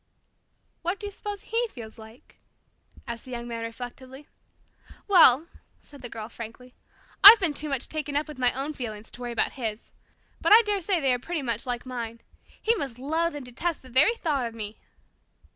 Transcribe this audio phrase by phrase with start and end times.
[0.81, 2.37] "What do you suppose he feels like?"
[3.07, 4.27] asked the Young Man reflectively.
[5.07, 5.45] "Well,"
[5.79, 6.73] said the Girl frankly,
[7.23, 9.91] "I've been too much taken up with my own feelings to worry about his.
[10.41, 12.21] But I daresay they are pretty much like mine.
[12.59, 14.79] He must loathe and detest the very thought of me."